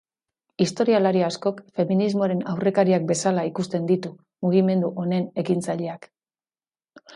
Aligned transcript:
Historialari 0.63 1.19
askok 1.25 1.59
feminismoaren 1.81 2.41
aurrekariak 2.55 3.05
bezala 3.13 3.45
ikusten 3.51 3.87
ditu 3.93 4.13
mugimendu 4.47 4.93
honen 5.05 5.31
ekintzaileak. 5.45 6.13